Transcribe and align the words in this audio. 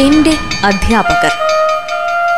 എന്റെ 0.00 0.32
അധ്യാപകർ. 0.64 1.32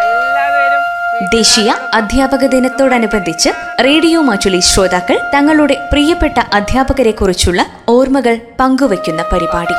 എല്ലാവരും 0.00 0.82
ദേശീയ 1.28 1.74
അധ്യാപക 1.94 2.46
ദിനത്തോടനുബന്ധിച്ച് 2.46 3.50
റേഡിയോ 3.84 4.20
മാറ്റുലി 4.20 4.60
ശ്രോതാക്കൾ 4.60 5.20
തങ്ങളുടെ 5.34 5.88
പ്രിയപ്പെട്ട 5.92 6.38
അധ്യാപകരെ 6.54 7.10
കുറിച്ചുള്ള 7.10 7.66
ഓർമ്മകൾ 7.88 8.38
പങ്കുവയ്ക്കുന്ന 8.60 9.24
പരിപാടി. 9.32 9.72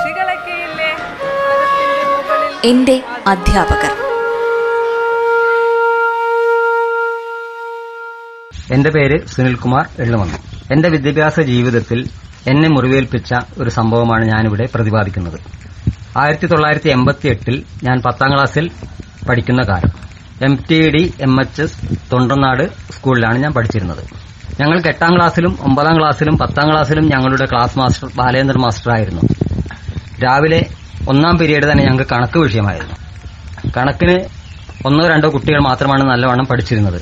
എന്റെ 2.67 3.03
അധ്യാപകർ. 3.27 3.91
എന്റെ 8.71 8.89
പേര് 8.89 9.27
സുനിൽകുമാർ 9.27 9.85
എള്ളുമന്ന്. 9.99 10.37
എന്റെ 10.73 10.89
വിദ്യാഭ്യാസ 10.89 11.39
ജീവിതത്തിൽ 11.39 12.09
എന്നെ 12.47 12.69
മുറിവേൽപ്പിച്ച 12.69 13.33
ഒരു 13.57 13.69
സംഭവമാണ് 13.69 14.25
ഞാനിവിടെ 14.25 14.67
പ്രതിപാദിക്കുന്നത്. 14.75 15.39
ആയിരത്തി 16.17 16.45
തൊള്ളായിരത്തി 16.45 16.89
എൺപത്തി 16.89 17.27
എട്ടിൽ 17.27 17.63
ഞാൻ 17.83 18.01
പത്താം 18.01 18.33
ക്ലാസ്സിൽ 18.33 18.71
പഠിക്കുന്ന 19.29 19.61
കാലം. 19.61 19.91
M 20.41 20.59
T 20.71 20.89
D 20.89 21.13
M 21.21 21.41
H 21.41 21.61
S 21.61 21.73
Thondanad 22.11 22.69
സ്കൂളിലാണ് 22.91 23.37
ഞാൻ 23.37 23.53
പഠിച്ചിരുന്നത്. 23.53 24.03
ഞങ്ങൾക്ക് 24.61 24.87
എട്ടാം 24.87 25.15
ക്ലാസ്സിലും 25.15 25.57
ഒമ്പതാം 25.61 25.99
ക്ലാസ്സിലും 25.99 26.37
പത്താം 26.37 26.71
ക്ലാസ്സിലും 26.71 27.09
ഞങ്ങളുടെ 27.09 27.45
ക്ലാസ് 27.45 27.79
മാസ്റ്റർ 27.79 28.09
ബാലേന്ദ്ര 28.15 28.57
മാസ്റ്റർ 28.57 28.91
ആയിരുന്നു. 28.91 29.21
രാവിലെ 30.23 30.65
ഒന്നാം 31.09 31.37
പീരീഡ് 31.37 31.71
തന്നെ 31.71 31.83
ഞങ്ങൾക്ക് 31.83 32.11
കണക്ക് 32.11 32.39
വിഷയമായിരുന്നു. 32.39 32.95
കണക്കിന് 33.77 34.19
ഒന്നോ 34.85 35.07
രണ്ടോ 35.07 35.29
കുട്ടികൾ 35.29 35.59
മാത്രമാണ് 35.59 36.03
നല്ലവണ്ണം 36.03 36.45
പഠിച്ചിരുന്നത്. 36.45 37.01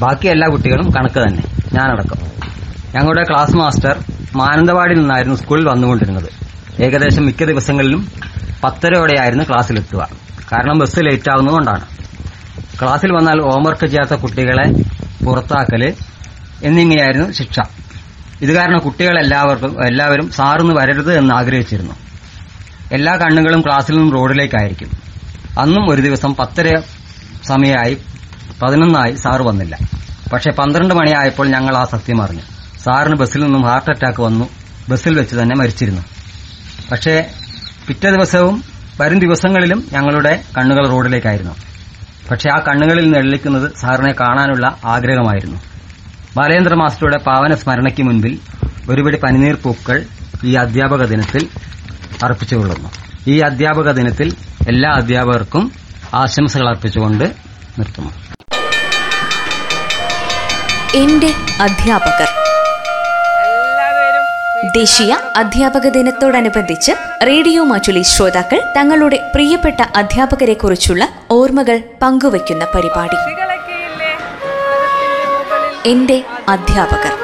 ബാക്കി 0.00 0.26
എല്ലാ 0.26 0.48
കുട്ടികളും 0.48 0.90
കണക്ക് 0.90 1.20
തന്നെ 1.22 1.42
ഞാനടക്കം. 1.72 2.16
ഞങ്ങളുടെ 2.94 3.24
ക്ലാസ് 3.30 3.56
മാസ്റ്റർ 3.56 3.98
മാനന്തവാടിയിൽ 4.36 4.98
നിന്നായിരുന്നു 4.98 5.36
സ്കൂളിൽ 5.36 5.68
വന്നുകൊണ്ടിരുന്നത്. 5.68 6.43
ഏകദേശം 6.80 7.26
മിക്ക 7.26 7.44
ദിവസങ്ങളിലും 7.44 8.12
പത്തരയോടെയായിരുന്നു 8.64 9.44
ക്ലാസ്സിലെത്തുക. 9.44 10.08
കാരണം 10.52 10.78
ബസ് 10.78 10.98
ലേറ്റ് 10.98 11.30
ആവുന്നതുകൊണ്ടാണ് 11.30 11.80
ക്ലാസ്സിൽ 12.82 13.12
വന്നാൽ 13.12 13.40
ഹോംവർക്ക് 13.40 13.86
ചെയ്യാത്ത 13.86 14.20
കുട്ടികളെ 14.20 14.72
പുറത്താക്കൽ 15.24 15.94
എന്നിങ്ങനെയായിരുന്നു 16.62 17.32
ശിക്ഷ. 17.32 17.60
ഇത് 18.42 18.52
കാരണം 18.52 18.78
കുട്ടികൾ 18.78 19.18
എല്ലാവർക്കും 19.18 19.86
എല്ലാവരും 19.86 20.30
സാറിന്ന് 20.30 20.74
വരരുത് 20.74 21.18
എന്ന് 21.18 21.34
ആഗ്രഹിച്ചിരുന്നു. 21.34 21.94
എല്ലാ 22.92 23.16
കണ്ണുകളും 23.16 23.60
ക്ലാസ്സിൽ 23.60 23.96
നിന്നും 23.96 24.16
റോഡിലേക്കായിരിക്കും. 24.16 24.90
അന്നും 25.58 25.90
ഒരു 25.90 26.02
ദിവസം 26.02 26.34
പത്തര 26.34 26.80
സമയമായി 27.44 27.96
പതിനൊന്നായി 28.62 29.14
സാറ് 29.14 29.42
വന്നില്ല. 29.42 29.78
പക്ഷെ 30.32 30.50
പന്ത്രണ്ട് 30.50 30.94
മണിയായപ്പോൾ 30.94 31.48
ഞങ്ങൾ 31.48 31.76
ആ 31.76 31.84
സത്യം 31.84 32.22
അറിഞ്ഞു. 32.22 32.42
സാറിന് 32.84 33.14
ബസ്സിൽ 33.14 33.44
നിന്നും 33.44 33.62
ഹാർട്ട് 33.62 33.90
അറ്റാക്ക് 33.90 34.20
വന്നു. 34.20 34.48
ബസ്സിൽ 34.88 35.18
വെച്ച് 35.18 35.36
തന്നെ 35.36 35.56
മരിച്ചിരുന്നു. 35.56 36.02
പക്ഷേ 36.90 37.30
പിറ്റേ 37.88 38.10
ദിവസവും 38.10 38.64
വരും 39.00 39.18
ദിവസങ്ങളിലും 39.18 39.88
ഞങ്ങളുടെ 39.92 40.42
കണ്ണുകൾ 40.58 40.88
റോഡിലേക്കായിരുന്നു. 40.88 41.52
പക്ഷെ 42.30 42.48
ആ 42.50 42.58
കണ്ണുകളിൽ 42.68 43.10
നെള്ളിക്കുന്നത് 43.10 43.72
സാറിനെ 43.80 44.12
കാണാനുള്ള 44.12 44.78
ആഗ്രഹമായിരുന്നു. 44.84 45.56
ബാലേന്ദ്ര 46.36 46.74
മാസ്റ്ററുടെ 46.74 47.18
പാവന 47.18 47.54
സ്മരണയ്ക്ക് 47.54 48.02
മുൻപിൽ 48.02 48.38
ഒരുപിടി 48.88 49.16
പനിനീർ 49.16 49.54
പൂക്കൾ 49.54 50.04
ഈ 50.44 50.54
അധ്യാപക 50.54 51.04
ദിനത്തിൽ 51.04 51.48
അർപ്പിച്ചുകൊള്ളുന്നു. 52.24 52.88
ഈ 53.26 53.38
അധ്യാപക 53.38 53.90
ദിനത്തിൽ 53.92 54.34
എല്ലാ 54.68 54.90
അധ്യാപകർക്കും 54.90 55.72
ആശംസകൾ 56.14 56.68
അർപ്പിച്ചുകൊണ്ട് 56.68 57.24
നിർത്തുന്നു. 57.78 58.10
എന്റെ 60.94 61.34
അധ്യാപകർ. 61.60 62.43
ദേശീയ 64.70 65.16
അധ്യാപക 65.36 65.88
ദിനത്തോടനുബന്ധിച്ച് 65.88 66.92
റേഡിയോ 67.26 67.64
മാറ്റുലി 67.64 68.02
ശ്രോതാക്കൾ 68.02 68.62
തങ്ങളുടെ 68.76 69.30
പ്രിയപ്പെട്ട 69.34 69.82
അധ്യാപകരെ 69.96 70.54
കുറിച്ചുള്ള 70.54 71.08
ഓർമ്മകൾ 71.30 71.82
പങ്കുവയ്ക്കുന്ന 72.02 72.66
പരിപാടി. 72.74 73.16
എന്റെ 75.88 76.24
അധ്യാപകർ. 76.48 77.23